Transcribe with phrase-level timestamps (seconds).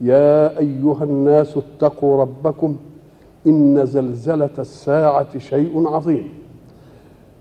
[0.00, 2.76] يا أيها الناس اتقوا ربكم
[3.46, 6.28] إن زلزلة الساعة شيء عظيم.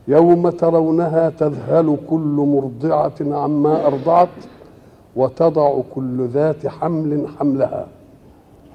[0.08, 4.30] يوم ترونها تذهل كل مرضعة عما أرضعت
[5.16, 7.88] وتضع كل ذات حمل حملها.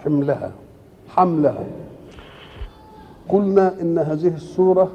[0.04, 0.50] حملها.
[1.08, 1.64] حملها.
[3.28, 4.88] قلنا إن هذه السورة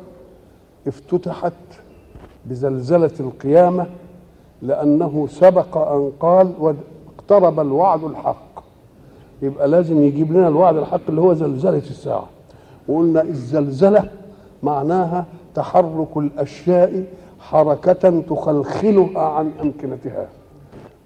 [0.87, 1.53] افتتحت
[2.45, 3.85] بزلزلة القيامة
[4.61, 8.52] لأنه سبق أن قال واقترب الوعد الحق.
[9.43, 12.27] يبقى لازم يجيب لنا الوعد الحق اللي هو زلزلة الساعة.
[12.87, 14.09] وقلنا الزلزلة
[14.63, 17.03] معناها تحرك الأشياء
[17.39, 20.27] حركة تخلخلها عن أمكنتها.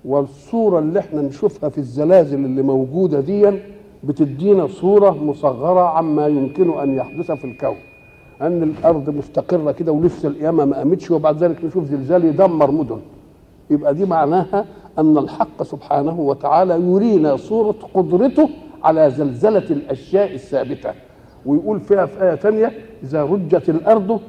[0.06, 3.52] والصورة اللي إحنا نشوفها في الزلازل اللي موجودة دي
[4.04, 7.76] بتدينا صورة مصغرة عما يمكن أن يحدث في الكون.
[8.42, 13.00] أن الأرض مستقرة كده ولسه القيامة ما قامتش وبعد ذلك نشوف زلزال يدمر مدن.
[13.70, 14.66] يبقى دي معناها
[15.00, 18.50] أن الحق سبحانه وتعالى يرينا صورة قدرته
[18.84, 20.90] على زلزلة الأشياء الثابتة.
[21.46, 22.72] ويقول فيها في آية ثانية
[23.04, 24.20] إذا رجت الأرض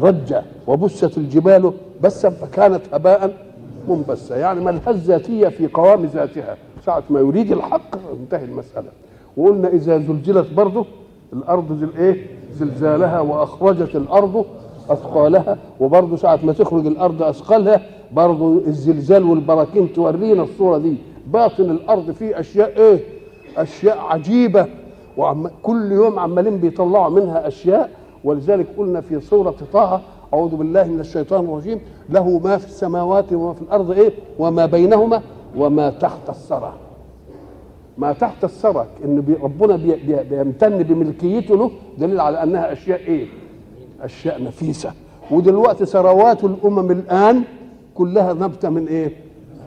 [0.00, 3.36] رجة وبست الجبال بسا فكانت هباء
[3.88, 6.56] منبسا يعني ملهاش ذاتية في قوام ذاتها.
[6.86, 8.88] ساعة ما يريد الحق انتهي المسألة.
[9.36, 10.86] وقلنا إذا زلزلت برضه
[11.32, 14.44] الأرض زل إيه زلزالها وأخرجت الأرض
[14.90, 15.58] أثقالها.
[15.80, 17.80] وبرضه ساعة ما تخرج الأرض أثقالها
[18.12, 20.96] برضه الزلزال والبراكين تورينا الصورة دي.
[21.26, 23.00] باطن الأرض فيه أشياء إيه؟
[23.56, 24.66] أشياء عجيبة.
[25.16, 27.90] وعم كل يوم عمالين بيطلعوا منها أشياء.
[28.24, 30.00] ولذلك قلنا في سورة طه
[30.34, 35.22] أعوذ بالله من الشيطان الرجيم له ما في السماوات وما في الأرض إيه؟ وما بينهما
[35.56, 36.72] وما تحت الثرى.
[37.98, 43.26] ما تحت الثرى بي ربنا بي بي بيمتن بملكيته له دليل على أنها أشياء إيه؟
[44.02, 44.92] أشياء نفيسة.
[45.30, 47.42] ودلوقتي ثروات الأمم الآن
[47.94, 49.16] كلها نبتة من إيه؟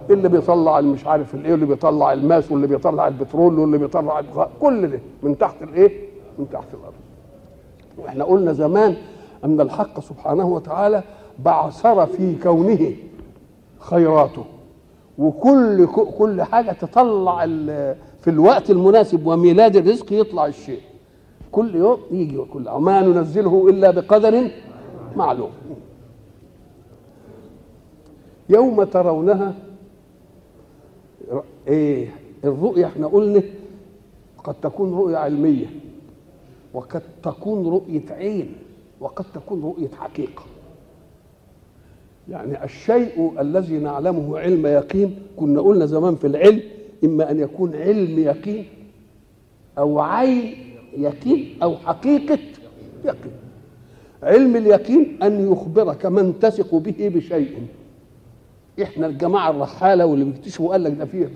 [0.09, 4.21] اللي بيطلع مش عارف الإيه واللي بيطلع الماس واللي بيطلع البترول واللي بيطلع
[4.61, 5.91] كل ده من تحت الإيه؟
[6.39, 6.93] من تحت الأرض.
[7.97, 8.95] وإحنا قلنا زمان
[9.43, 11.03] أن الحق سبحانه وتعالى
[11.39, 12.91] بعثر في كونه
[13.79, 14.43] خيراته
[15.17, 15.85] وكل
[16.17, 17.45] كل حاجة تطلع
[18.21, 20.79] في الوقت المناسب وميلاد الرزق يطلع الشيء
[21.51, 24.51] كل يوم يجي كل ما ننزله إلا بقدر
[25.15, 25.49] معلوم
[28.53, 29.55] يوم ترونها.
[31.67, 32.07] إيه
[32.43, 33.43] الرؤيا إحنا قلنا
[34.43, 35.65] قد تكون رؤيا علمية
[36.73, 38.55] وقد تكون رؤية عين
[38.99, 40.43] وقد تكون رؤية حقيقة.
[42.29, 46.61] يعني الشيء الذي نعلمه علم يقين كنا قلنا زمان في العلم
[47.03, 48.65] إما أن يكون علم يقين
[49.77, 50.55] أو عين
[50.97, 52.39] يقين أو حقيقة
[53.05, 53.31] يقين.
[54.23, 57.67] علم اليقين أن يخبرك من تثق به بشيء.
[58.81, 61.29] إحنا الجماعة الرحالة واللي بيكتشفوا قال لك ده فيه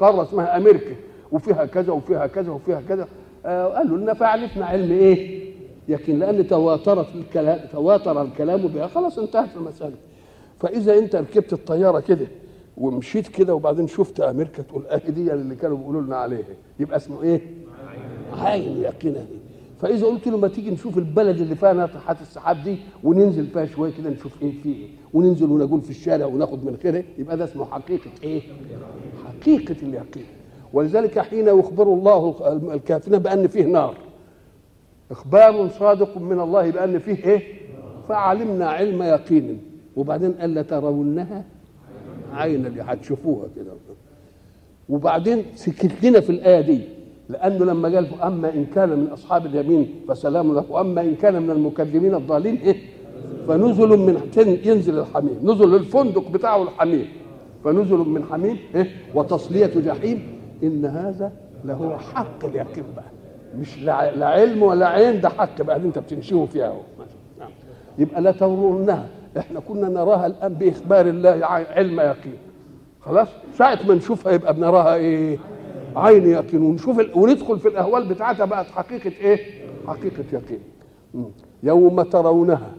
[0.00, 0.96] قارة اسمها أمريكا
[1.32, 3.08] وفيها كذا وفيها كذا وفيها كذا.
[3.46, 5.50] آه قالوا لنا فعرفنا علم إيه؟
[5.88, 8.86] يقين لأن تواترت الكلام تواتر الكلام بها.
[8.86, 9.94] خلاص انتهت المسألة.
[10.60, 12.26] فإذا أنت ركبت الطيارة كده
[12.76, 16.44] ومشيت كده وبعدين شفت أمريكا تقول اهي دي اللي كانوا بيقولوا لنا عليها.
[16.80, 17.40] يبقى اسمه إيه؟
[18.38, 19.26] عين يقينه
[19.82, 23.92] فإذا قلت له ما تيجي نشوف البلد اللي فيها ناطحات السحاب دي وننزل فيها شوية
[23.98, 24.86] كده نشوف إيه فيه.
[25.14, 28.42] وننزل ونقول في الشارع وناخد من خيره يبقى ده اسمه حقيقة إيه؟
[29.26, 30.24] حقيقة اليقين.
[30.72, 32.34] ولذلك حين يخبر الله
[32.74, 33.94] الكافرين بأن فيه نار
[35.10, 37.42] إخبار صادق من الله بأن فيه إيه؟
[38.08, 39.60] فعلمنا علم يقين.
[39.96, 41.44] وبعدين قال لترونها
[42.32, 43.72] عين اللي هتشوفوها كده.
[44.88, 46.80] وبعدين سكت لنا في الآية دي.
[47.30, 51.50] لأنه لما قال أما إن كان من أصحاب اليمين فسلام له وأما إن كان من
[51.50, 52.76] المكذبين الضالين إيه؟
[53.48, 54.20] فنزل من
[54.64, 57.08] ينزل الحميم نزل الفندق بتاعه الحميم
[57.64, 60.22] فنزل من حميم إيه؟ وتصلية جحيم.
[60.62, 61.32] إن هذا
[61.64, 63.04] لهو حق اليقين بقى.
[63.58, 66.80] مش لا علم ولا عين ده حق بقى اللي أنت بتنشيه فيها أهو.
[67.98, 69.08] يبقى لا ترونها.
[69.38, 72.36] إحنا كنا نراها الآن بإخبار الله علم يقين.
[73.00, 75.38] خلاص؟ ساعة ما نشوفها يبقى بنراها إيه؟
[75.96, 76.62] عين يقين.
[76.62, 77.10] ونشوف ال...
[77.18, 80.60] وندخل في الأهوال بتاعتها بقت حقيقة إيه؟ حقيقة يقين.
[81.62, 82.72] يوم ترونها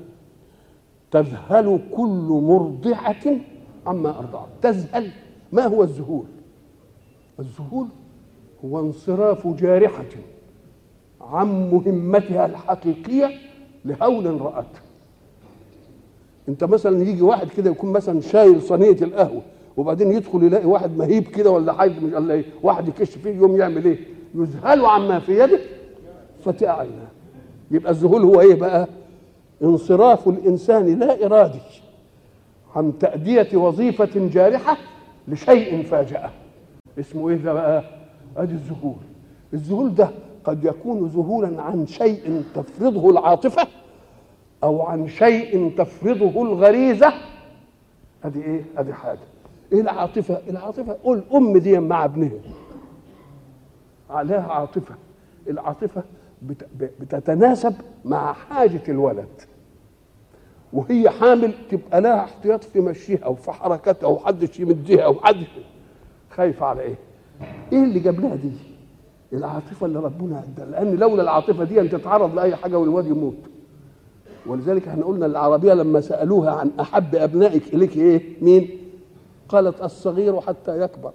[1.11, 3.37] تذهل كل مرضعة
[3.87, 4.47] عما أرضعت.
[4.61, 5.11] تذهل.
[5.51, 6.25] ما هو الذهول؟
[7.39, 7.87] الذهول
[8.65, 10.05] هو انصراف جارحة
[11.21, 13.29] عن مهمتها الحقيقية
[13.85, 14.79] لهول رأته
[16.49, 19.41] انت مثلا يجي واحد كده يكون مثلا شايل صينية القهوة
[19.81, 23.57] وبعدين يدخل يلاقي واحد مهيب كده ولا حاجة مش الله إيه؟ واحد يكش فيه يوم
[23.57, 23.97] يعمل إيه؟
[24.35, 25.59] يذهل عما في يده.
[26.45, 27.07] فتاع عيناه
[27.71, 28.87] يبقى الذهول هو إيه بقى؟
[29.63, 31.59] انصراف الإنسان لا ارادي
[32.75, 34.77] عن تأدية وظيفة جارحة
[35.27, 36.29] لشيء فاجأه.
[36.99, 37.83] اسمه إيه ده بقى؟
[38.37, 38.95] أدي الذهول.
[39.53, 40.09] الذهول ده
[40.43, 43.67] قد يكون ذهولا عن شيء تفرضه العاطفة
[44.63, 47.13] أو عن شيء تفرضه الغريزة.
[48.23, 49.19] أدي إيه؟ أدي حاجة.
[49.73, 52.31] إيه العاطفة العاطفة قول أم دي مع ابنها
[54.09, 54.95] عليها عاطفة
[55.49, 56.03] العاطفة
[56.41, 56.67] بت-
[56.99, 57.73] بتتناسب
[58.05, 59.27] مع حاجة الولد
[60.73, 65.47] وهي حامل تبقى لها احتياط في مشيها وفي حركتها وحدش يمديها وحدش
[66.29, 66.95] خايفة على إيه؟
[67.73, 68.51] إيه اللي جاب لها دي؟
[69.33, 73.35] العاطفة اللي ربنا اداها لأن لولا العاطفة دي تتعرض لأي حاجة والواد يموت
[74.45, 78.69] ولذلك إحنا قلنا العربية لما سألوها عن أحب أبنائك إليك إيه؟ مين؟
[79.51, 81.11] قالت الصغير حتى يكبر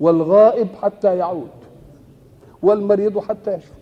[0.00, 1.48] والغائب حتى يعود
[2.62, 3.72] والمريض حتى يشفى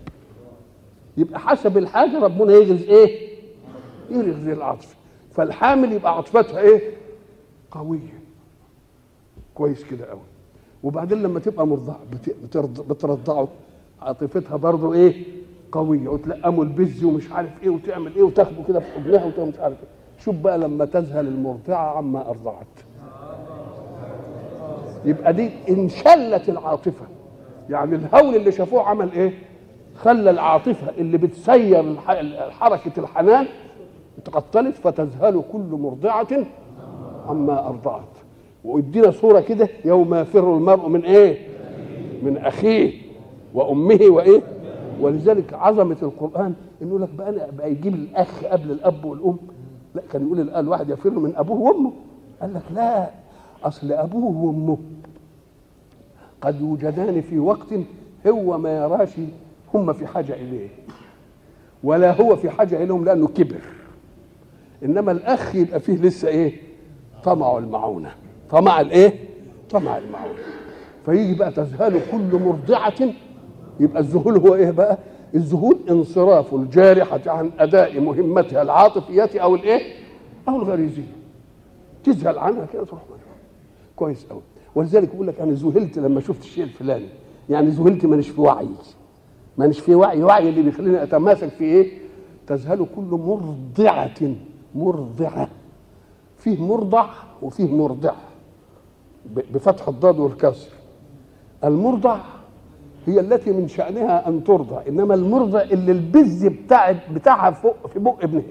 [1.17, 3.35] يبقى حسب الحاجة ربنا يغرز إيه؟
[4.11, 4.97] يغرز العطف
[5.33, 6.91] فالحامل يبقى عاطفتها إيه؟
[7.71, 8.21] قوية
[9.55, 10.21] كويس كده قوي
[10.83, 11.67] وبعدين لما تبقى
[12.45, 13.49] بترض- بترضعه
[14.03, 15.25] عاطفتها برضه إيه؟
[15.73, 19.77] قوية وتلقمه البز ومش عارف إيه وتعمل إيه وتاخده كده في حضنها وتعمل مش عارف
[19.83, 19.89] إيه
[20.25, 22.67] شوف بقى لما تذهل المرضعة عما أرضعت.
[25.05, 27.07] يبقى دي انشلت العاطفة.
[27.71, 29.33] يعني الهول اللي شافوه عمل إيه؟
[29.95, 31.97] خلى العاطفة اللي بتسير
[32.51, 33.47] حركة الحنان
[34.25, 36.27] تقتلت فتذهل كل مرضعة
[37.29, 38.03] عما أرضعت.
[38.65, 41.49] وادينا صورة كده يوم يفر المرء من إيه؟
[42.23, 42.93] من أخيه
[43.55, 44.41] وأمه وإيه؟
[45.01, 49.37] ولذلك عظمة القرآن إنه يقول لك بقى أنا بقى يجيب الأخ قبل الأب والأم
[49.95, 51.93] لا كان يقول الآن الواحد يفر من أبوه وأمه.
[52.41, 53.11] قال لك لا
[53.65, 54.79] أصل أبوه وأمه
[56.41, 57.67] قد يوجدان في وقت
[58.27, 59.11] هو ما يراش
[59.75, 60.69] هم في حاجة إليه
[61.85, 63.61] ولا هو في حاجة إليهم لأنه كبر.
[64.85, 66.53] إنما الأخ يبقى فيه لسه إيه؟
[67.25, 68.11] طمع المعونة.
[68.51, 69.13] طمع الإيه؟
[69.71, 70.39] طمع المعونة.
[71.07, 72.95] فيجي بقى تذهل كل مرضعة
[73.81, 74.99] يبقى الذهول هو إيه بقى؟
[75.35, 79.95] الذهول انصراف الجارحة عن أداء مهمتها العاطفية أو الإيه؟
[80.49, 81.13] أو الغريزية.
[82.05, 83.19] تذهل عنها كده تروح منها
[83.97, 84.43] كويس قوي
[84.75, 87.09] ولذلك بيقول لك أنا ذهلت لما شفت الشيء الفلاني.
[87.51, 88.69] يعني ذهلت مانيش في وعي.
[89.59, 90.23] مانيش في وعي.
[90.23, 91.99] وعي اللي بيخليني أتماسك في إيه؟
[92.47, 94.35] تذهل كل مرضعة.
[94.75, 95.49] مرضعة.
[96.39, 97.07] فيه مرضع
[97.43, 98.15] وفيه مرضع.
[99.55, 100.71] بفتح الضاد والكسر.
[101.65, 102.19] المرضع
[103.07, 108.23] هي التي من شأنها أن ترضع إنما المرضع اللي البز بتاع بتاعها فوق في بق
[108.23, 108.43] ابنها.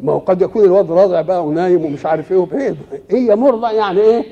[0.00, 2.76] ما هو قد يكون الواد راضع بقى ونايم ومش عارف إيه وبعيد
[3.10, 4.24] هي مرضع يعني إيه؟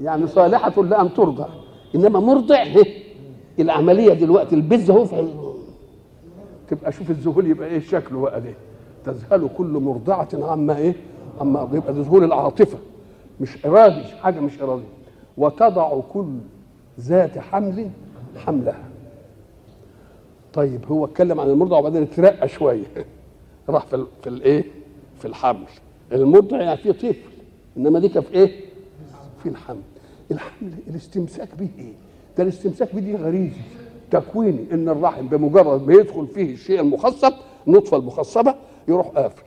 [0.00, 1.46] يعني صالحة لأن ترضع
[1.94, 2.64] إنما مرضع
[3.58, 5.28] العملية دلوقتي البز هو في
[6.68, 8.54] تبقى شوف الذهول يبقى إيه شكله بقى ده.
[9.04, 10.94] تذهل كل مرضعة عما إيه؟
[11.40, 12.78] عما يبقى ذهول العاطفة.
[13.40, 14.95] مش إرادي حاجة مش إرادية
[15.36, 16.38] وتضع كل
[17.00, 17.90] ذات حمل
[18.36, 18.84] حملها.
[20.52, 22.84] طيب هو اتكلم عن المرضع وبعدين اترقى شوية.
[23.68, 24.64] راح في في الايه؟
[25.18, 25.66] في الحمل.
[26.12, 27.16] المرضع يعني في طفل
[27.76, 28.60] إنما دي في إيه؟
[29.42, 29.82] في الحمل.
[30.30, 31.68] الحمل الاستمساك به.
[31.78, 31.92] إيه
[32.36, 33.60] ده الاستمساك به دي غريزي
[34.10, 37.32] تكويني إن الرحم بمجرد ما يدخل فيه الشيء المخصب
[37.68, 38.54] النطفة المخصبة
[38.88, 39.42] يروح قافل.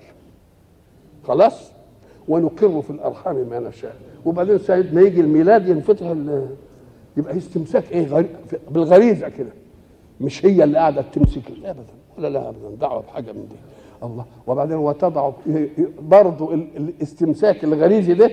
[1.27, 1.71] خلاص؟
[2.29, 3.95] ونقر في الأرحام ما نشاء.
[4.25, 6.15] وبعدين ساعة ما يجي الميلاد ينفتح
[7.17, 8.29] يبقى استمساك إيه غري...
[8.71, 9.49] بالغريزة كده.
[10.21, 11.83] مش هي اللي قاعدة تمسك ابدا
[12.17, 13.55] ولا لا ابدا دعوة بحاجة من دي.
[14.03, 14.25] الله.
[14.47, 15.31] وبعدين وتضع
[16.01, 18.31] برضه ال- الاستمساك الغريزي ده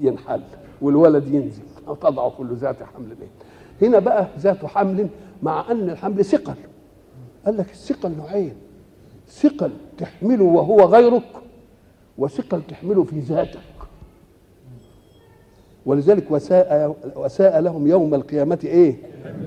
[0.00, 0.42] ينحل
[0.82, 1.62] والولد ينزل.
[2.00, 3.86] تضع كل ذات حمل به.
[3.86, 5.08] هنا بقى ذات حمل
[5.42, 6.54] مع أن الحمل ثقل.
[7.46, 8.54] قال لك الثقل نوعين.
[9.28, 11.22] ثقل تحمله وهو غيرك
[12.18, 13.60] وثقل تحمله في ذاتك.
[15.86, 18.96] ولذلك وساء وساء لهم يوم القيامة إيه؟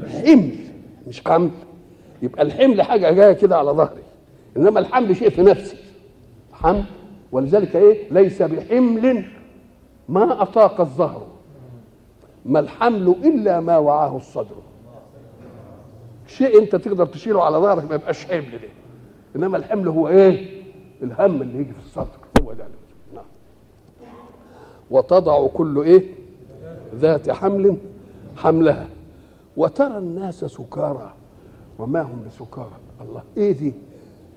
[0.08, 0.56] حمل.
[1.08, 1.50] مش حمل.
[2.22, 4.02] يبقى الحمل حاجة جاية كده على ظهري.
[4.58, 5.78] إنما الحمل شيء في نفسي.
[6.54, 6.84] حمل.
[7.32, 9.26] ولذلك إيه؟ ليس بحمل
[10.10, 11.28] ما أطاق الظهر.
[12.46, 14.56] ما الحمل إلا ما وعاه الصدر.
[16.28, 18.70] شيء أنت تقدر تشيله على ظهرك ما يبقاش حمل ده.
[19.36, 20.62] إنما الحمل هو إيه؟
[21.04, 22.25] الهم اللي يجي في الصدر.
[24.92, 26.04] وتضع كل إيه؟
[26.96, 27.76] ذات حمل
[28.38, 28.88] حملها.
[29.58, 31.14] وترى الناس سكارى.
[31.80, 33.22] وما هم بسكارى؟ الله.
[33.38, 33.74] إيه دي؟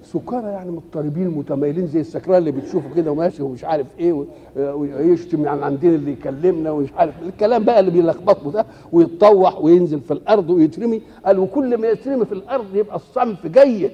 [0.02, 4.25] سكارى يعني مضطربين متميلين زي السكران اللي بتشوفه كده وماشي ومش عارف إيه
[4.57, 7.14] ويشتم يعني عندنا اللي يكلمنا ومش عارف.
[7.23, 11.02] الكلام بقى اللي بيلخبطه ده ويتطوح وينزل في الأرض ويترمي.
[11.26, 13.90] قال وكل ما يترمي في الأرض يبقى الصنف جيد.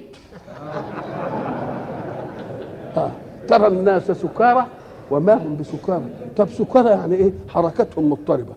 [2.97, 3.11] آه.
[3.47, 4.65] ترى الناس سكارى.
[5.11, 6.03] وما هم بسكارى
[6.37, 8.53] طب سكارى يعني إيه؟ حركتهم مضطربة.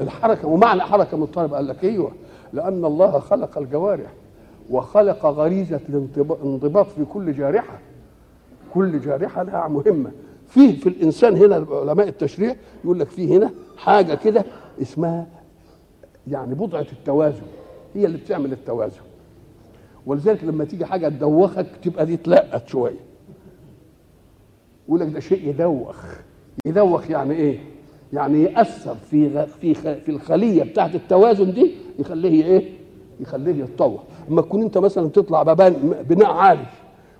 [0.00, 2.12] الحركة ومعنى حركة مضطربة قال لك أيوه
[2.52, 4.12] لأن الله خلق الجوارح
[4.70, 7.78] وخلق غريزة الانضباط في كل جارحة.
[8.74, 10.10] كل جارحة لها مهمة.
[10.48, 14.44] فيه في الإنسان هنا علماء التشريع يقول لك فيه هنا حاجة كده
[14.82, 15.26] اسمها
[16.28, 17.42] يعني بضعة التوازن.
[17.94, 19.00] هي اللي بتعمل التوازن.
[20.06, 23.06] ولذلك لما تيجي حاجة تدوخك تبقى دي تلقت شوية.
[24.88, 26.04] يقول لك ده شيء يدوخ.
[26.66, 27.58] يدوخ يعني إيه؟
[28.12, 29.46] يعني يأثر في.
[29.46, 29.74] في.
[29.74, 32.70] في الخلية بتاعت التوازن دي يخليه إيه؟
[33.20, 33.98] يخليه يتطور
[34.30, 35.42] أما تكون أنت مثلا تطلع
[36.08, 36.66] بناء عالي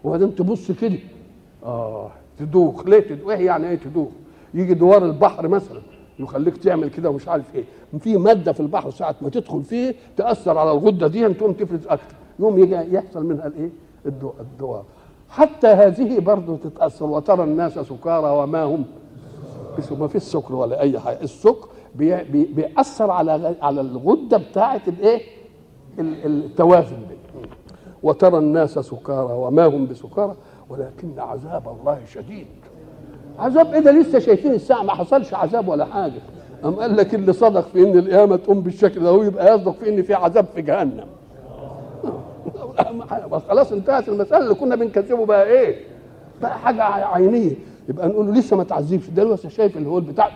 [0.04, 0.98] وبعدين تبص كده
[1.64, 2.86] آه تدوخ.
[2.86, 4.08] ليه تدوخ إيه يعني إيه تدوخ؟
[4.54, 5.80] يجي دوار البحر مثلا
[6.18, 7.64] يخليك تعمل كده ومش عارف إيه.
[8.00, 12.14] في مادة في البحر ساعة ما تدخل فيه تأثر على الغدة دي تقوم تفرز أكتر
[12.38, 13.70] يوم يجي يحصل منها الإيه؟
[14.06, 14.84] الدو- الدوار.
[15.28, 18.84] حتى هذه برضه تتأثر وترى الناس سكارى وما هم
[19.90, 21.18] ما فيش سكر ولا أي حاجة.
[21.22, 25.20] السكر بي بي بيأثر على على الغدة بتاعه الإيه؟
[25.98, 27.16] ال- التوازن دي.
[28.02, 30.34] وترى الناس سكارى وما هم بسكارى
[30.68, 32.46] ولكن عذاب الله شديد.
[33.38, 36.20] عذاب إيه ده؟ لسه شايفين الساعة ما حصلش عذاب ولا حاجة.
[36.64, 40.02] أم قال لك اللي صدق في إن القيامة تقوم بالشكل ده يبقى يصدق في إن
[40.02, 41.06] في عذاب في جهنم.
[43.48, 45.84] خلاص انتهت المسألة اللي كنا بنكذبه بقى إيه؟
[46.42, 47.54] بقى حاجة عينية.
[47.88, 49.08] يبقى نقول له لسه ما تعذبش.
[49.08, 50.30] ده لسه شايف اللي هو البتاع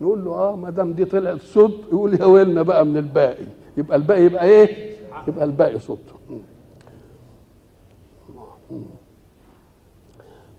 [0.00, 3.44] نقول له آه ما دام دي طلعت صد يقول يا ويلنا بقى من الباقي.
[3.76, 4.96] يبقى الباقي يبقى إيه؟
[5.28, 5.98] يبقى الباقي صد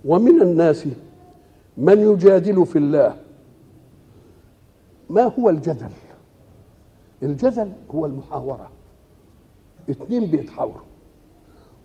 [0.05, 0.87] ومن الناس
[1.77, 3.15] من يجادل في الله
[5.09, 5.89] ما هو الجدل؟
[7.23, 8.69] الجدل هو المحاورة.
[9.89, 10.81] اتنين بيتحاوروا.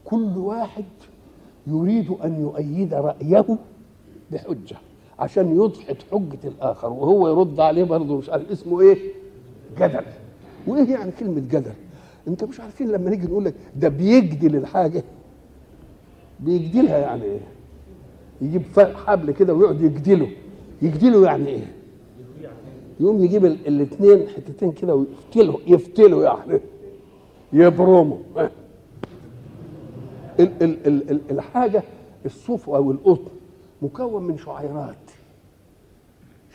[0.04, 0.84] كل واحد
[1.66, 3.58] يريد أن يؤيد رأيه
[4.32, 4.76] بحجة
[5.18, 8.96] عشان يضحك حجة الآخر وهو يرد عليه برضه مش عارف اسمه إيه؟
[9.78, 10.04] جدل.
[10.66, 11.72] وإيه يعني كلمة جدل؟
[12.28, 15.04] أنت مش عارفين لما نيجي نقول لك ده بيجدل الحاجة.
[16.40, 17.40] بيجدلها يعني إيه؟
[18.40, 18.62] يجيب
[19.06, 20.28] حبل كده ويقعد يجدله.
[20.82, 21.72] يجدله يعني إيه؟
[23.00, 26.60] يقوم يجيب الاثنين حتتين كده ويفتله يفتله يعني.
[27.52, 28.50] يبرمه آه.
[30.40, 31.82] ال ال ال ال الحاجة
[32.26, 33.30] الصوف أو القطن
[33.82, 34.96] مكون من شعيرات.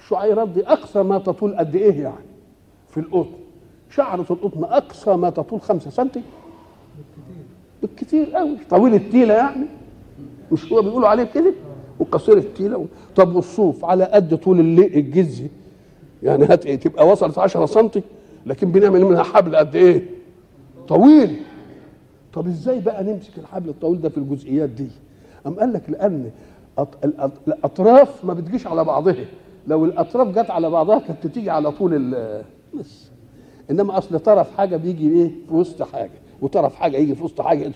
[0.04, 2.25] الشعيرات دي أقصى ما تطول قد إيه يعني؟
[2.89, 3.32] في القطن.
[3.89, 6.22] شعرة القطن أقصى ما تطول خمسة سنتي؟
[7.82, 9.66] بالكتير قوي طويل التيلة يعني.
[10.51, 11.54] مش هو بيقولوا عليه كده؟
[12.00, 12.86] وقصير التيلة و...
[13.16, 15.48] طب والصوف على قد طول اللي الجزي؟
[16.24, 17.89] يعني إيه تبقى وصلت 10 سم
[18.46, 20.04] لكن بنعمل منها حبل قد إيه؟
[20.88, 21.41] طويل.
[22.34, 24.88] طب إزاي بقى نمسك الحبل الطويل ده في الجزئيات دي؟
[25.48, 26.32] أم قال لك لأن
[27.48, 29.25] الأطراف ما بتجيش على بعضها.
[29.67, 32.44] لو الأطراف جت على بعضها كانت تيجي على طول ال
[32.79, 33.08] بس.
[33.72, 36.12] إنما أصل طرف حاجة بيجي إيه؟ في وسط حاجة.
[36.41, 37.72] وطرف حاجة يجي في وسط حاجة.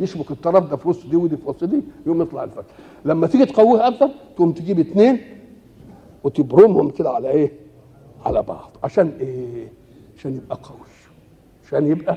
[0.00, 2.64] يشبك الطرف ده في وسط دي ودي في وسط دي يقوم يطلع الفرق
[3.04, 5.18] لما تيجي تقويها أكتر تقوم تجيب اثنين
[6.24, 7.52] وتبرمهم كده على إيه؟
[8.24, 8.70] على بعض.
[8.84, 9.68] عشان إيه؟
[10.18, 10.78] عشان يبقى قوي.
[11.66, 12.16] عشان يبقى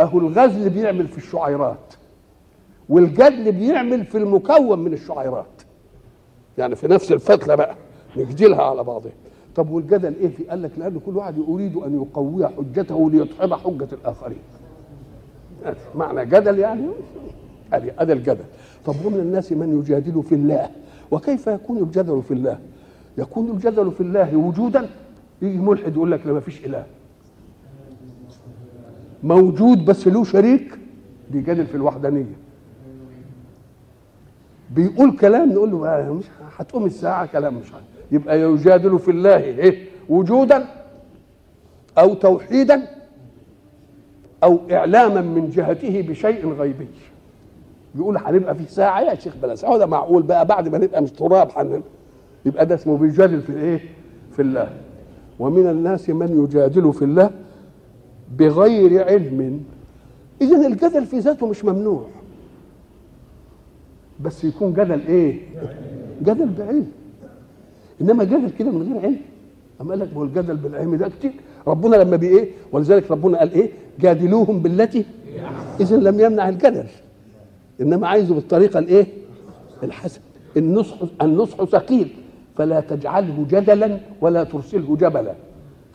[0.00, 1.94] اهو الغزل بيعمل في الشعيرات
[2.88, 5.62] والجدل بيعمل في المكون من الشعيرات.
[6.58, 7.74] يعني في نفس الفتلة بقى
[8.16, 9.12] نجدلها على بعضها
[9.54, 13.88] طب والجدل إيه في؟ قال لك لأن كل واحد يريد أن يقوي حجته ليدحض حجة
[13.92, 14.38] الآخرين.
[15.64, 16.86] هذا معنى جدل يعني؟
[17.72, 18.44] ادي أدي الجدل.
[18.84, 20.70] طب ومن الناس من يجادل في الله؟
[21.10, 22.58] وكيف يكون الجدل في الله؟
[23.18, 24.88] يكون الجدل في الله وجودا؟
[25.42, 26.86] يجي ملحد يقول لك لا ما فيش إله.
[29.22, 30.78] موجود بس له شريك
[31.30, 32.36] بيجادل في الوحدانية.
[34.74, 36.24] بيقول كلام نقول له آه مش
[36.58, 37.84] هتقوم الساعة كلام مش عارف.
[38.12, 40.66] يبقى يجادل في الله إيه؟ وجودا
[41.98, 42.82] أو توحيدا
[44.44, 46.88] أو إعلاما من جهته بشيء غيبي.
[47.94, 51.10] يقول هنبقى في ساعة يا شيخ بلا ساعة ده معقول بقى بعد ما نبقى مش
[51.10, 51.50] تراب
[52.46, 53.80] يبقى ده اسمه بيجادل في الايه
[54.32, 54.70] في الله.
[55.38, 57.30] ومن الناس من يجادل في الله
[58.38, 59.62] بغير علم.
[60.40, 62.06] اذا الجدل في ذاته مش ممنوع.
[64.20, 65.40] بس يكون جدل إيه؟
[66.22, 66.86] جدل بعلم.
[68.00, 69.20] إنما جدل كده من غير علم.
[69.80, 71.32] أما قال لك ما هو الجدل بالعلم ده كتير.
[71.66, 73.70] ربنا لما بي إيه؟ ولذلك ربنا قال إيه؟
[74.00, 75.04] جادلوهم بالتي
[75.80, 76.86] اذا لم يمنع الجدل.
[77.80, 79.06] إنما عايزه بالطريقة الإيه؟
[79.82, 80.20] الحسن
[80.56, 82.08] النصح النصح ثقيل.
[82.56, 85.34] فلا تجعله جدلا ولا ترسله جبلا.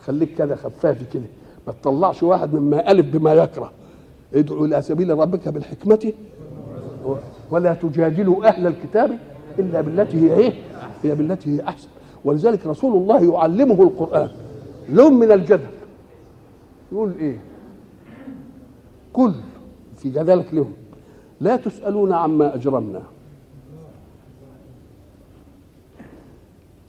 [0.00, 1.22] خليك كده خفافي كده.
[1.68, 3.70] ما تطلعش واحد مما ألف بما يكره
[4.34, 6.12] ادعو إلى سبيل ربك بالحكمة
[7.50, 9.18] ولا تجادلوا أهل الكتاب
[9.58, 10.52] إلا بالتي هي إيه؟
[11.02, 11.88] هي بالتي هي أحسن
[12.24, 14.28] ولذلك رسول الله يعلمه القرآن
[14.88, 15.66] لون من الجدل
[16.92, 17.38] يقول إيه؟
[19.12, 19.32] كل
[19.96, 20.72] في جدلك لهم
[21.40, 23.02] لا تسألون عما أجرمنا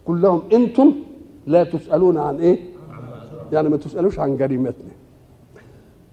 [0.05, 0.93] قل لهم إنتم
[1.47, 2.68] لا تسألون عن إيه؟
[3.51, 4.91] يعني ما تسألوش عن جريمتنا.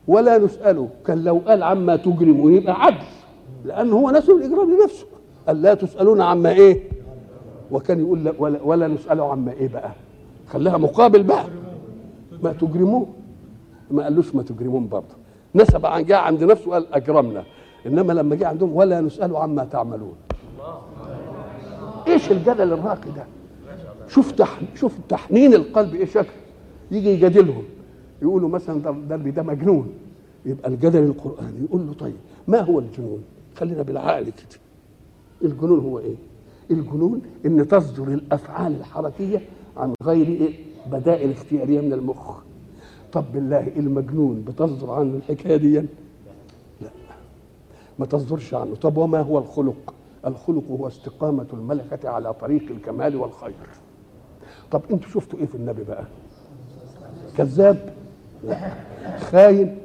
[0.09, 3.05] ولا نسأله كان لو قال عما تجرم يبقى عدل
[3.65, 5.07] لأن هو نسل الإجرام لنفسه.
[5.47, 6.83] قال لا تسألون عما إيه؟
[7.71, 9.91] وكان يقول لا ولا, ولا نسأله عما إيه بقى؟
[10.49, 11.45] خليها مقابل بقى.
[12.43, 13.07] ما تجرموه.
[13.91, 15.15] ما قالوش ما تجرمون برضه.
[15.55, 17.45] نسب عن جاء عند نفسه قال أجرمنا.
[17.87, 20.15] إنما لما جه عندهم ولا نسأله عما تعملون.
[22.07, 23.25] إيش الجدل الراقي ده؟
[24.09, 24.61] شوف تح...
[24.75, 26.29] شوف تحنين القلب إيه شكل
[26.91, 27.63] يجي يجادلهم.
[28.23, 29.93] يقولوا مثلا ده ده, مجنون.
[30.47, 32.17] يبقى الجدل القراني يقول له طيب
[32.49, 33.23] ما هو الجنون؟
[33.57, 34.61] خلينا بالعقل كده.
[35.45, 36.15] الجنون هو إيه؟
[36.71, 39.41] الجنون إن تصدر الأفعال الحركية
[39.77, 40.55] عن غير إيه؟
[40.93, 42.37] بدائل اختيارية من المخ.
[43.13, 45.75] طب بالله المجنون بتصدر عنه الحكاية دي؟
[46.81, 46.91] لا.
[47.99, 48.75] ما تصدرش عنه.
[48.75, 49.95] طب وما هو الخلق؟
[50.27, 53.55] الخلق هو استقامة الملكة على طريق الكمال والخير.
[54.71, 56.05] طب أنتوا شفتوا إيه في النبي بقى؟
[57.37, 57.89] كذاب؟
[58.45, 58.57] لا.
[59.19, 59.77] خاين؟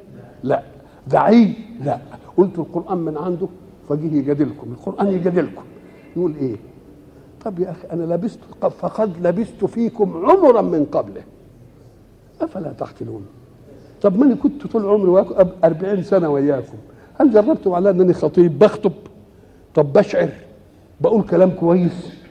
[0.42, 0.62] لا.
[1.06, 1.52] دعي
[1.84, 1.98] لا.
[2.36, 3.48] قلت القرآن من عنده
[3.88, 4.72] فجيه يجادلكم.
[4.72, 5.62] القرآن يجادلكم.
[6.16, 6.56] يقول إيه؟
[7.44, 8.38] طب يا أخي أنا لبست
[8.78, 11.22] فقد لبست فيكم عمرا من قبله.
[12.40, 13.22] أفلا تعقلون؟
[14.02, 16.76] طب ما أنا كنت طول عمري وياكم؟ 40 سنة وياكم.
[17.20, 18.92] هل جربتم على أنني خطيب؟ بخطب؟
[19.74, 20.28] طب بشعر؟
[21.00, 22.21] بقول كلام كويس؟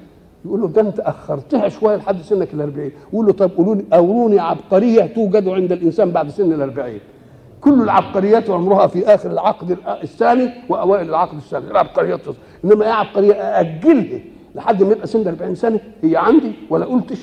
[0.45, 3.83] يقول له ده انت أخرتها شوية لحد سنك ال 40 يقول له طب قولوا لي
[3.93, 6.99] أوروني عبقرية توجد عند الإنسان بعد سن ال 40
[7.61, 11.71] كل العبقريات عمرها في آخر العقد الثاني وأوائل العقد الثاني.
[11.71, 12.19] العبقريات.
[12.65, 14.19] إنما إيه عبقرية؟ أأجلها
[14.55, 15.79] لحد ما يبقى سن 40 سنة.
[16.03, 17.19] هي عندي ولا قلتش؟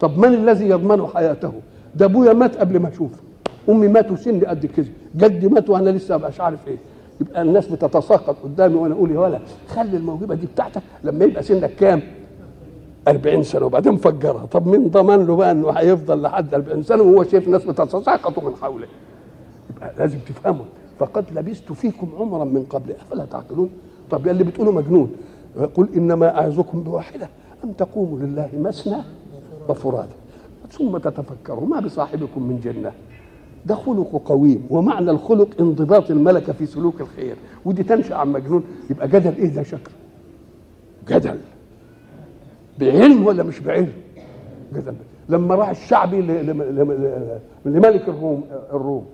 [0.00, 1.52] طب من الذي يضمن حياته؟
[1.94, 3.18] ده أبويا مات قبل ما أشوفه.
[3.68, 4.86] أمي ماتوا سن قد كده.
[5.16, 6.76] جدي مات وأنا لسه مش عارف إيه.
[7.20, 9.38] يبقى الناس بتتساقط قدامي وأنا أقول يا ولا
[9.68, 10.82] خلي الموهبة دي بتاعتك.
[11.04, 12.02] لما يبقى سنك كام؟
[13.08, 17.24] 40 سنة وبعدين فجرها طب مين ضمن له بقى إنه هيفضل لحد 40 سنة وهو
[17.24, 18.86] شايف ناس بتتساقط من حوله.
[19.76, 20.64] يبقى لازم تفهموا.
[20.98, 22.92] فقد لبثت فيكم عمرا من قبل.
[22.92, 23.70] أفلا تعقلون؟
[24.10, 25.12] طب يا اللي بتقولوا مجنون.
[25.74, 27.28] قل إنما أعظكم بواحدة
[27.64, 28.96] أن تقوموا لله مثنى
[29.68, 30.14] وفرادا
[30.70, 32.92] ثم تتفكروا ما بصاحبكم من جنة.
[33.66, 34.66] ده خلق قويم.
[34.70, 37.36] ومعنى الخلق انضباط الملكة في سلوك الخير.
[37.64, 38.64] ودي تنشأ عن مجنون.
[38.90, 39.90] يبقى جدل إيه ده شكل
[41.08, 41.38] جدل.
[42.80, 43.92] بعلم ولا مش بعلم؟
[45.28, 46.20] لما راح الشعبي
[47.64, 49.06] لملك الروم الروم.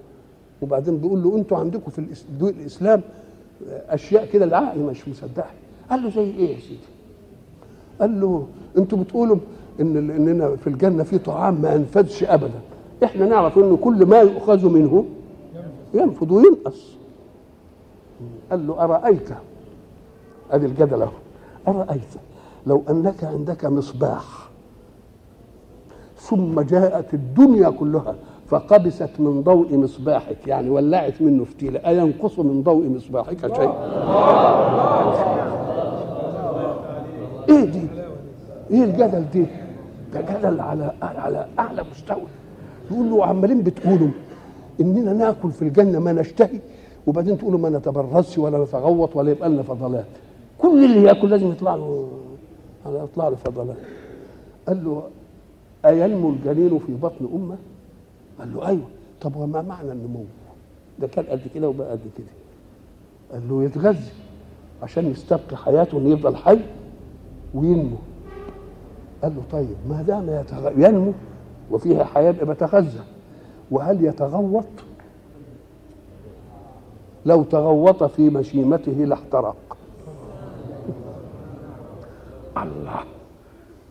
[0.62, 1.98] وبعدين بيقول له أنتوا عندكم في
[2.40, 3.01] الإسلام
[3.88, 5.51] أشياء كده العقل مش مصدقها
[5.90, 6.79] قال له زي إيه يا سيدي؟
[8.01, 8.46] قال له
[8.79, 9.37] أنتوا بتقولوا
[9.81, 12.61] إن إننا في الجنة في طعام ما ينفذش ابدا.
[13.05, 15.05] إحنا نعرف إنه كل ما يؤخذ منه
[15.94, 16.92] ينفذ وينقص.
[18.51, 19.29] قال له أرأيت؟
[20.51, 21.12] ادي الجدل اهو
[21.68, 22.01] أرأيت؟
[22.66, 24.48] لو أنك عندك مصباح
[26.16, 28.14] ثم جاءت الدنيا كلها
[28.46, 31.81] فقبست من ضوء مصباحك يعني ولعت منه فتيلة.
[31.87, 33.72] أينقص من ضوء مصباحك شيء
[37.48, 37.83] إيه دي؟
[38.70, 39.46] إيه الجدل دي؟
[40.14, 42.22] ده جدل على على أعلى مستوى.
[42.90, 44.09] يقول عمالين بتقولوا
[44.81, 46.61] إننا ناكل في الجنة ما نشتهي
[47.07, 50.07] وبعدين تقولوا ما نتبرزش ولا نتغوط ولا يبقى لنا فضلات.
[50.59, 52.09] كل اللي ياكل لازم يطلع له
[52.86, 53.76] يطلع له فضلات
[54.68, 55.02] قال له
[55.84, 57.56] أينمو الجنين في بطن أمة؟
[58.38, 58.86] قال له أيوه
[59.20, 60.24] طب وما معنى النمو؟
[60.98, 62.26] ده كان قد كده وبقى قد كده
[63.32, 64.10] قال له يتغذى
[64.82, 66.58] عشان يستبقي حياته إنه يفضل حي
[67.54, 67.96] وينمو
[69.22, 70.72] قال له طيب ما دام يتغ...
[70.88, 71.12] ينمو
[71.70, 73.00] وفيها حياة يبقى بتغذى
[73.70, 74.64] وهل يتغوط؟
[77.26, 79.76] لو تغوط في مشيمته لاحترق
[82.56, 83.00] الله.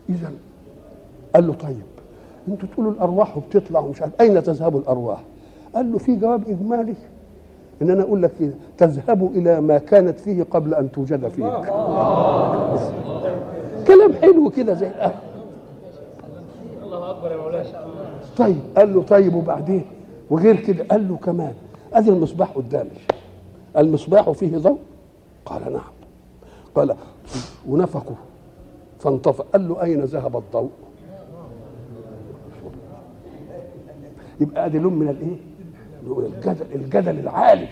[0.08, 0.32] اذا
[1.34, 1.82] قال له طيب
[2.48, 5.22] أنتوا تقولوا الأرواح وبتطلع ومش عارف أين تذهب الأرواح؟
[5.74, 6.94] قال له في جواب اجمالي
[7.82, 11.44] إن أنا أقول لك كده تذهب إلى ما كانت فيه قبل أن توجد فيك.
[13.88, 15.14] كلام حلو كده زي الأهل.
[18.36, 19.84] طيب قال له طيب وبعدين؟
[20.30, 21.54] وغير كده قال له كمان
[21.92, 22.90] أدي المصباح قدامي.
[23.76, 24.78] المصباح فيه ضوء؟
[25.46, 25.82] قال نعم.
[26.74, 26.96] قال
[27.68, 28.14] ونفخه
[29.02, 30.70] فانطفأ قال له أين ذهب الضوء؟
[34.40, 35.36] يبقى ادي لون من الإيه؟
[36.06, 37.68] الجدل الجدل العالي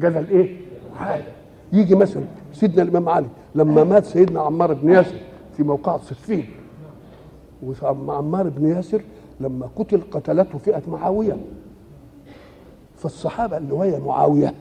[0.00, 0.56] جدل إيه؟
[1.00, 1.24] عالي
[1.72, 5.16] يجي مثلا سيدنا الإمام علي لما مات سيدنا عمار بن ياسر
[5.56, 6.46] في موقع صفين
[7.62, 9.02] وعمار بن ياسر
[9.40, 11.36] لما قتل قتلته فئة معاوية.
[12.96, 14.54] فالصحابة اللي ويا معاوية؟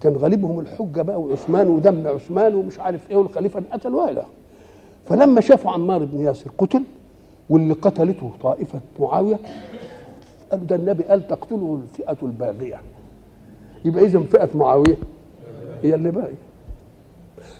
[0.00, 4.24] كان غالبهم الحجة بقى وعثمان ودم عثمان ومش عارف إيه والخليفة انقتل ولا
[5.06, 6.82] فلما شافوا عمار بن ياسر قتل
[7.50, 9.38] واللي قتلته طائفة معاوية
[10.50, 12.80] قالوا ده النبي قال تقتله الفئة الباغية.
[13.84, 14.96] يبقى اذا فئة معاوية
[15.82, 16.34] هي اللي باقية.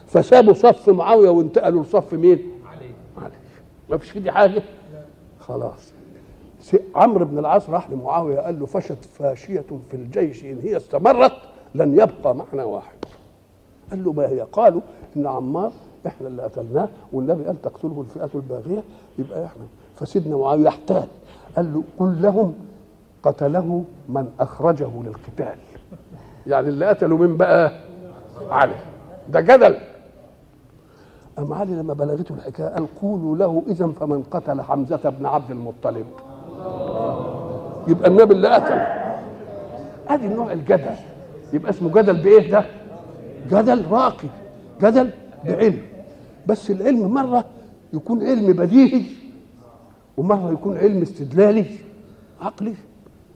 [0.07, 2.91] فسابوا صف معاوية وانتقلوا لصف مين؟ علي
[3.25, 3.33] علي
[3.91, 4.63] ما فيش كده حاجة؟
[5.41, 5.93] خلاص.
[6.95, 11.33] عمرو بن العاص راح لمعاوية قال له فشت فاشية في الجيش إن هي استمرت
[11.75, 12.97] لن يبقى معنا واحد.
[13.91, 14.81] قال له ما هي؟ قالوا
[15.17, 15.73] إن عمار
[16.07, 18.83] إحنا اللي قتلناه والنبي قال تقتله الفئة الباغية؟
[19.19, 19.63] يبقى إحنا
[19.97, 21.07] فسيدنا معاويه احتال
[21.57, 22.55] قال له قل لهم
[23.23, 25.59] قتله من أخرجه للقتال.
[26.47, 27.73] يعني اللي قتلوا من بقى؟
[28.51, 28.75] علي.
[29.29, 29.77] ده جدل.
[31.39, 36.07] أم علي لما بلغته الحكاية قال قولوا له إذا فمن قتل حمزة بن عبد المطلب.
[37.89, 38.81] يبقى النبي اللي قتل.
[40.09, 40.95] ادي النوع الجدل.
[41.53, 42.65] يبقى اسمه جدل بإيه ده؟
[43.51, 44.29] جدل راقي.
[44.81, 45.11] جدل
[45.45, 45.83] بعلم.
[46.47, 47.45] بس العلم مرة
[47.93, 49.03] يكون علم بديهي
[50.17, 51.65] ومرة يكون علم استدلالي
[52.41, 52.75] عقلي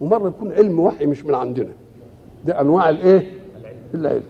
[0.00, 1.72] ومرة يكون علم وحي مش من عندنا.
[2.46, 3.30] دي أنواع الإيه؟
[3.94, 4.22] العلم.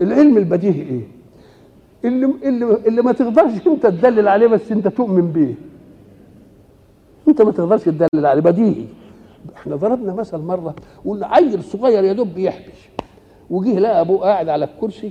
[0.00, 1.00] العلم البديهي إيه؟
[2.04, 5.54] اللي اللي اللي ما تقدرش أنت تدلل عليه بس أنت تؤمن بيه.
[7.28, 8.84] أنت ما تقدرش تدلل عليه بديهي.
[9.56, 12.88] إحنا ضربنا مثل مرة قلنا عيل صغير يا دوب بيحبش
[13.50, 15.10] وجه لقى أبوه قاعد على الكرسي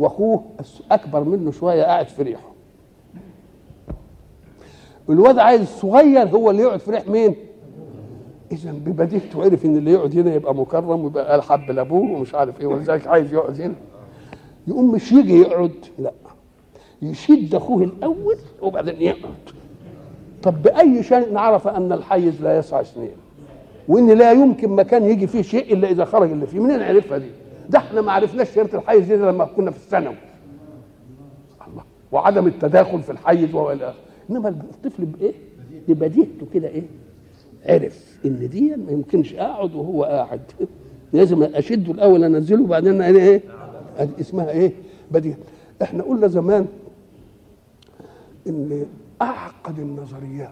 [0.00, 0.44] واخوه
[0.90, 2.50] اكبر منه شوية قاعد في ريحه.
[5.10, 7.34] الواد عايز الصغير هو اللي يقعد في ريح مين؟
[8.52, 12.60] اذا ببديهته عرف إن اللي يقعد هنا يبقى مكرم ويبقى قال حب لابوه ومش عارف
[12.60, 13.74] إيه ولذلك عايز يقعد هنا.
[14.66, 16.12] يقوم مش يجي يقعد لا.
[17.02, 19.34] يشد أخوه الأول وبعدين يقعد.
[20.42, 23.10] طب بأي شيء نعرف أن الحيز لا يسع اثنين
[23.88, 26.58] وإن لا يمكن مكان يجي فيه شيء إلا إذا خرج اللي فيه.
[26.60, 27.30] منين نعرفها دي؟
[27.70, 30.16] ده إحنا ما عرفناش شرط الحيز دي لما كنا في الثانوي.
[31.68, 31.82] الله.
[32.12, 33.94] وعدم التداخل في الحيز اخره
[34.30, 35.32] إنما الطفل بإيه؟
[35.88, 36.82] ببديهته كده إيه؟
[37.66, 40.40] عرف إن دي ما يمكنش أقعد وهو قاعد.
[41.12, 43.42] لازم أشده الأول أنزله وبعدين أنا إيه؟
[44.20, 44.72] اسمها إيه؟
[45.10, 45.36] بديهة.
[45.82, 46.66] إحنا قلنا زمان
[48.46, 48.86] إن
[49.22, 50.50] أعقد النظريات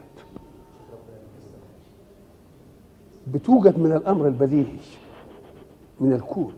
[3.35, 4.77] بتوجد من الأمر البديهي
[6.01, 6.53] من الكون.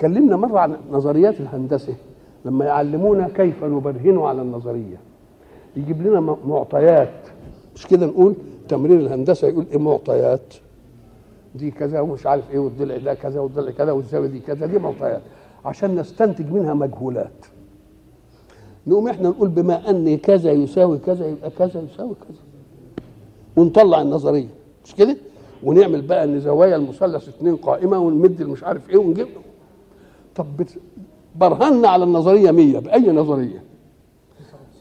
[0.00, 1.94] كلمنا مرة عن نظريات الهندسة
[2.44, 4.96] لما يعلمونا كيف نبرهن على النظرية.
[5.76, 7.14] يجيب لنا معطيات.
[7.74, 8.34] مش كده نقول
[8.68, 10.54] تمرين الهندسة يقول إيه معطيات؟
[11.54, 15.20] دي كذا ومش عارف إيه والضلع ده كذا والضلع كذا والزاويه دي كذا دي معطيات.
[15.64, 17.46] عشان نستنتج منها مجهولات.
[18.86, 22.38] نقوم إحنا نقول بما أن كذا يساوي كذا يبقى كذا يساوي كذا.
[23.56, 24.48] ونطلع النظرية.
[24.84, 25.16] مش كده؟
[25.62, 29.26] ونعمل بقى إن زوايا المثلث اثنين قائمة ونمد مش عارف إيه ونجيب
[30.34, 30.46] طب
[31.36, 33.62] برهنا على النظرية 100 بأي نظرية؟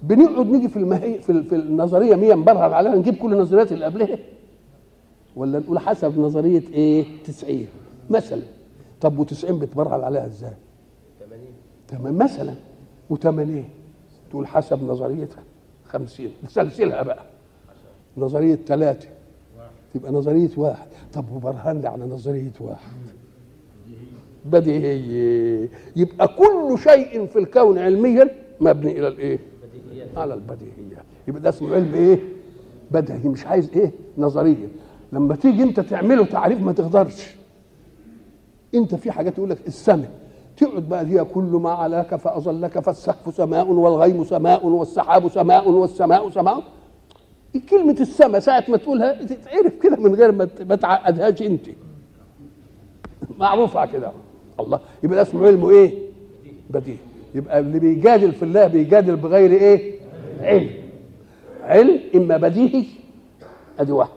[0.03, 4.17] بنقعد نيجي في المهي في, في النظرية 100 نبرهن عليها نجيب كل النظريات اللي قبلها.
[5.35, 7.65] ولا نقول حسب نظرية إيه؟ 90
[8.09, 8.41] مثلا.
[9.01, 10.53] طب و90 بتبرهن عليها إزاي؟
[11.19, 11.41] 80
[11.87, 12.53] تمام مثلا.
[13.13, 13.63] و80
[14.29, 15.43] تقول حسب نظريتها.
[15.85, 17.23] 50 تسلسلها بقى.
[18.17, 19.07] نظرية ثلاثة
[19.93, 20.87] تبقى نظرية واحد.
[21.13, 22.91] طب وبرهن على نظرية واحد.
[24.45, 28.29] بديهي يبقى كل شيء في الكون علميا
[28.61, 29.39] مبني إلى الإيه؟
[30.17, 31.03] على البديهيات.
[31.27, 32.19] يبقى ده اسمه علم إيه؟
[32.91, 34.67] بديهي مش عايز إيه؟ نظرية.
[35.13, 37.35] لما تيجي أنت تعمله تعريف ما تقدرش
[38.75, 40.11] أنت في حاجات يقول لك السماء.
[40.57, 46.63] تقعد بقى هي كل ما علاك فأظلك فالسقف سماء والغيم سماء والسحاب سماء والسماء سماء.
[47.69, 50.31] كلمة السماء ساعة ما تقولها تتعرف كده من غير
[50.65, 51.65] ما تعقدهاش أنت.
[53.39, 54.11] معروفة كده.
[54.59, 54.79] الله.
[55.03, 55.93] يبقى ده اسمه علمه إيه؟
[56.69, 56.97] بديهي
[57.35, 59.99] يبقى اللي بيجادل في الله بيجادل بغير إيه؟
[60.41, 60.69] علم.
[61.61, 62.85] علم إما بديهي
[63.79, 64.13] أدي واحدة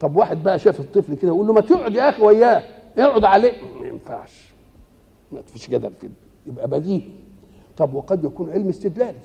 [0.00, 2.62] طب واحد بقى شاف الطفل كده يقول له ما تقعد يا أخي وياه
[2.98, 3.52] اقعد عليه.
[3.80, 4.50] ما ينفعش.
[5.32, 6.10] ما فيش جدل كده
[6.46, 7.02] يبقى بديهي.
[7.76, 9.18] طب وقد يكون علم استدلالي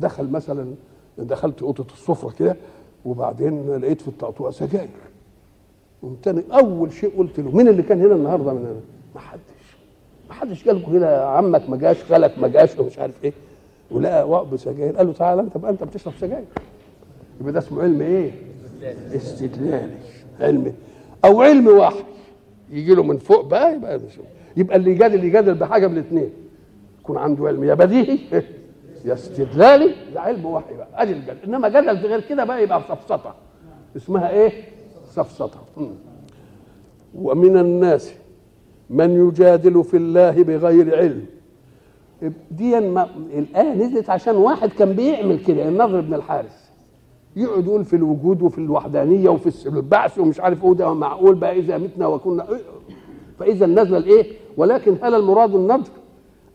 [0.00, 0.74] دخل مثلا
[1.18, 2.56] دخلت أوضة السفرة كده
[3.04, 4.88] وبعدين لقيت في الطقطوقه سجاير.
[6.02, 8.80] قمت أنا أول شيء قلت له مين اللي كان هنا النهارده من هنا؟
[9.14, 9.76] ما حدش.
[10.28, 13.32] ما حدش قال لكم كده عمك ما جاش خالك ما جاش ومش عارف إيه.
[13.90, 14.96] ولقى وقب سجاير.
[14.96, 16.44] قال له تعالى أنت بقى أنت بتشرب سجاير.
[17.40, 18.30] يبقى ده اسمه علم إيه؟
[19.16, 19.94] استدلالي
[20.40, 20.72] علم.
[21.24, 22.04] أو علم وحي
[22.70, 24.00] يجي له من فوق بقى يبقى
[24.56, 26.30] يبقى اللي يجادل يجادل بحاجة من الاثنين.
[27.00, 27.64] يكون عنده علم.
[27.64, 28.18] يا بديهي.
[29.04, 29.94] يا استدلالي.
[30.14, 30.88] ده علم وحي بقى.
[30.94, 31.36] أدي الجدل.
[31.44, 33.34] إنما جدل غير كده بقى يبقى سفسطة.
[33.96, 34.52] اسمها إيه؟
[35.22, 35.60] سفسطة.
[37.14, 38.12] ومن الناس
[38.90, 41.24] من يجادل في الله بغير علم.
[42.50, 46.68] دي ما الآية نزلت عشان واحد كان بيعمل كده النضر بن الحارث.
[47.36, 51.78] يقعد يقول في الوجود وفي الوحدانية وفي البعث ومش عارف إيه ده معقول بقى إذا
[51.78, 52.46] متنا وكنا.
[53.38, 55.90] فإذا نزل الايه ولكن هل المراد النضر؟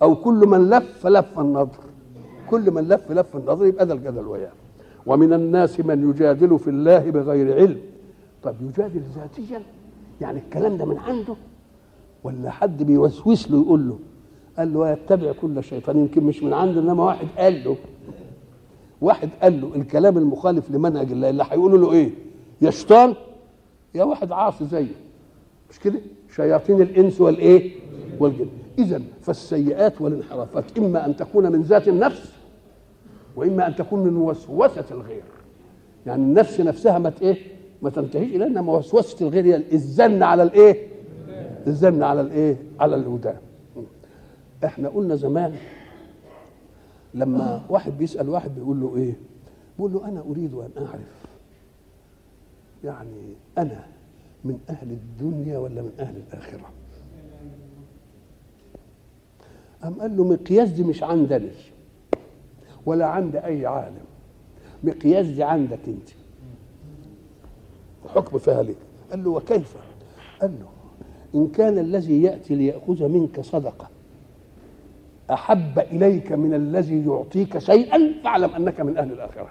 [0.02, 1.78] أو كل من لف لف النضر.
[2.50, 4.52] كل من لف لف النضر يبقى ده الجدل وياه.
[5.06, 7.78] ومن الناس من يجادل في الله بغير علم.
[8.44, 9.62] طب يجادل ذاتيا؟
[10.22, 11.36] يعني الكلام ده من عنده؟
[12.24, 14.00] ولا حد بيوسوس له يقول له؟
[14.58, 17.76] قال له يتبع كل شيطان يمكن مش من عنده إنما واحد قال له.
[19.02, 22.10] واحد قال له الكلام المخالف لمنهج الله اللي هيقولوا له إيه؟
[22.62, 23.14] يا شيطان
[23.96, 24.96] يا واحد عاصي زيه
[25.70, 26.00] مش كده؟
[26.36, 27.72] شياطين الإنس والإيه؟
[28.20, 28.48] والجن.
[28.80, 32.34] اذا فالسيئات والانحرافات إما أن تكون من ذات النفس
[33.36, 35.24] وإما أن تكون من وسوسة الغير.
[36.06, 37.53] يعني النفس نفسها ما إيه؟
[37.84, 40.88] ما تنتهيش إلى إنما وسوسة الغير هي الزن على الإيه؟
[41.68, 43.34] الزن على الإيه؟ على الهدى.
[44.66, 45.56] إحنا قلنا زمان
[47.14, 49.14] لما واحد بيسأل واحد بيقول له إيه؟
[49.78, 51.26] بيقول له أنا أريد أن أعرف.
[52.84, 53.84] يعني أنا
[54.46, 56.70] من أهل الدنيا ولا من أهل الآخرة؟
[59.84, 61.52] قام قال له مقياس دي مش عندني
[62.86, 64.06] ولا عند أي عالم؟
[64.84, 66.10] مقياس دي عندك أنت.
[68.16, 68.76] حكم فيها لك
[69.12, 69.76] قال له وكيف؟
[70.42, 70.68] قال له
[71.36, 73.88] إن كان الذي يأتي ليأخذ منك صدقة
[75.32, 79.48] أحب إليك من الذي يعطيك شيئا فاعلم أنك من أهل الآخرة.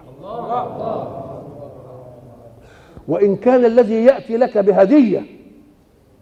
[3.08, 5.22] وإن كان الذي يأتي لك بهدية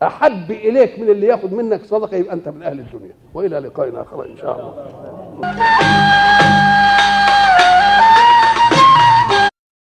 [0.02, 3.14] أحب إليك من اللي يأخذ منك صدقة يبقى أنت من أهل الدنيا.
[3.34, 6.19] وإلى لقاء آخر إن شاء الله.